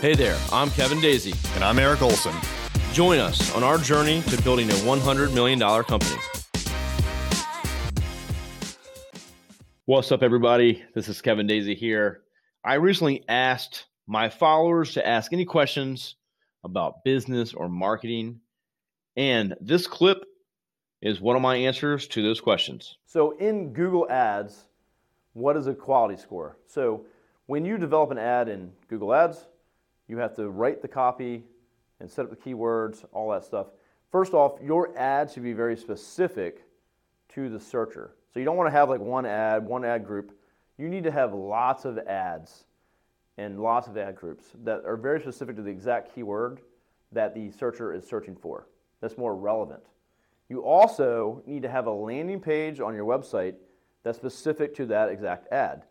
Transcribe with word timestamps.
Hey 0.00 0.14
there, 0.14 0.38
I'm 0.52 0.68
Kevin 0.70 1.00
Daisy. 1.00 1.32
And 1.54 1.64
I'm 1.64 1.78
Eric 1.78 2.02
Olson. 2.02 2.34
Join 2.92 3.18
us 3.18 3.54
on 3.54 3.64
our 3.64 3.78
journey 3.78 4.20
to 4.22 4.42
building 4.42 4.68
a 4.68 4.74
$100 4.74 5.32
million 5.32 5.58
company. 5.58 6.20
What's 9.86 10.12
up, 10.12 10.22
everybody? 10.22 10.84
This 10.94 11.08
is 11.08 11.22
Kevin 11.22 11.46
Daisy 11.46 11.74
here. 11.74 12.20
I 12.64 12.74
recently 12.74 13.24
asked 13.28 13.86
my 14.06 14.28
followers 14.28 14.92
to 14.92 15.06
ask 15.06 15.32
any 15.32 15.44
questions 15.44 16.16
about 16.64 17.02
business 17.04 17.52
or 17.54 17.68
marketing. 17.68 18.40
And 19.16 19.54
this 19.60 19.86
clip 19.86 20.24
is 21.00 21.20
one 21.20 21.36
of 21.36 21.42
my 21.42 21.56
answers 21.56 22.08
to 22.08 22.22
those 22.22 22.40
questions. 22.40 22.98
So, 23.06 23.36
in 23.38 23.72
Google 23.72 24.06
Ads, 24.10 24.66
what 25.34 25.56
is 25.56 25.66
a 25.66 25.74
quality 25.74 26.16
score? 26.16 26.56
So, 26.66 27.04
when 27.46 27.64
you 27.64 27.76
develop 27.76 28.10
an 28.10 28.18
ad 28.18 28.48
in 28.48 28.72
Google 28.88 29.12
Ads, 29.12 29.46
you 30.08 30.16
have 30.16 30.34
to 30.36 30.48
write 30.48 30.80
the 30.80 30.88
copy 30.88 31.44
and 32.00 32.10
set 32.10 32.24
up 32.24 32.30
the 32.30 32.36
keywords, 32.36 33.04
all 33.12 33.30
that 33.30 33.44
stuff. 33.44 33.66
First 34.10 34.32
off, 34.32 34.58
your 34.62 34.96
ad 34.96 35.30
should 35.30 35.42
be 35.42 35.52
very 35.52 35.76
specific 35.76 36.64
to 37.34 37.48
the 37.48 37.60
searcher. 37.60 38.14
So 38.32 38.38
you 38.38 38.44
don't 38.44 38.56
want 38.56 38.68
to 38.68 38.72
have 38.72 38.88
like 38.88 39.00
one 39.00 39.26
ad, 39.26 39.66
one 39.66 39.84
ad 39.84 40.06
group. 40.06 40.36
You 40.78 40.88
need 40.88 41.04
to 41.04 41.10
have 41.10 41.34
lots 41.34 41.84
of 41.84 41.98
ads 41.98 42.64
and 43.36 43.60
lots 43.60 43.88
of 43.88 43.96
ad 43.96 44.16
groups 44.16 44.46
that 44.64 44.84
are 44.84 44.96
very 44.96 45.20
specific 45.20 45.56
to 45.56 45.62
the 45.62 45.70
exact 45.70 46.14
keyword 46.14 46.60
that 47.12 47.34
the 47.34 47.50
searcher 47.50 47.92
is 47.92 48.06
searching 48.06 48.36
for. 48.36 48.68
That's 49.00 49.18
more 49.18 49.36
relevant. 49.36 49.82
You 50.48 50.64
also 50.64 51.42
need 51.46 51.62
to 51.62 51.70
have 51.70 51.86
a 51.86 51.92
landing 51.92 52.40
page 52.40 52.80
on 52.80 52.94
your 52.94 53.04
website 53.04 53.54
that's 54.04 54.18
specific 54.18 54.76
to 54.76 54.86
that 54.86 55.08
exact 55.08 55.52
ad. 55.52 55.82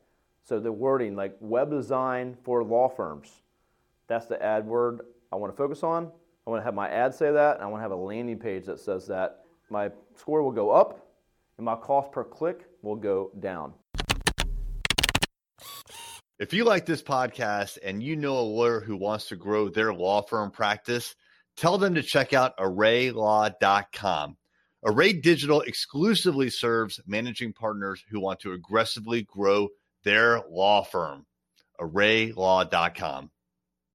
So 0.45 0.59
the 0.59 0.71
wording 0.71 1.15
like 1.15 1.35
web 1.41 1.69
design 1.69 2.37
for 2.43 2.63
law 2.63 2.87
firms 2.87 3.41
that's 4.07 4.25
the 4.25 4.41
ad 4.43 4.65
word 4.65 5.01
I 5.31 5.37
want 5.37 5.53
to 5.53 5.57
focus 5.57 5.83
on. 5.83 6.11
I 6.45 6.49
want 6.49 6.61
to 6.61 6.65
have 6.65 6.75
my 6.75 6.89
ad 6.89 7.15
say 7.15 7.31
that, 7.31 7.55
and 7.55 7.63
I 7.63 7.67
want 7.67 7.79
to 7.79 7.83
have 7.83 7.91
a 7.91 7.95
landing 7.95 8.37
page 8.37 8.65
that 8.65 8.79
says 8.79 9.07
that. 9.07 9.39
My 9.69 9.91
score 10.15 10.43
will 10.43 10.51
go 10.51 10.71
up, 10.71 11.07
and 11.57 11.65
my 11.65 11.75
cost 11.75 12.11
per 12.11 12.23
click 12.23 12.67
will 12.81 12.95
go 12.95 13.31
down. 13.39 13.73
If 16.39 16.53
you 16.53 16.65
like 16.65 16.85
this 16.85 17.01
podcast 17.01 17.77
and 17.83 18.03
you 18.03 18.15
know 18.15 18.37
a 18.37 18.41
lawyer 18.41 18.81
who 18.81 18.97
wants 18.97 19.29
to 19.29 19.35
grow 19.35 19.69
their 19.69 19.93
law 19.93 20.21
firm 20.21 20.51
practice, 20.51 21.15
tell 21.55 21.77
them 21.77 21.95
to 21.95 22.03
check 22.03 22.33
out 22.33 22.57
arraylaw.com. 22.57 24.35
Array 24.85 25.13
Digital 25.13 25.61
exclusively 25.61 26.49
serves 26.49 26.99
managing 27.05 27.53
partners 27.53 28.03
who 28.09 28.19
want 28.19 28.39
to 28.41 28.51
aggressively 28.51 29.21
grow 29.23 29.69
their 30.03 30.41
law 30.49 30.83
firm. 30.83 31.25
arraylaw.com. 31.79 33.31